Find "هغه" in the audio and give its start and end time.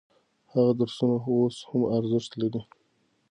0.53-0.71